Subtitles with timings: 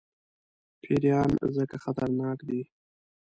[0.81, 2.61] پیران ځکه خطرناک دي.